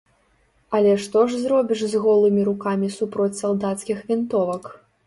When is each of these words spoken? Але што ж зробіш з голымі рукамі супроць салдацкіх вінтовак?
Але 0.77 0.95
што 1.03 1.19
ж 1.33 1.43
зробіш 1.43 1.83
з 1.93 2.01
голымі 2.07 2.49
рукамі 2.49 2.93
супроць 2.99 3.31
салдацкіх 3.43 4.07
вінтовак? 4.11 4.63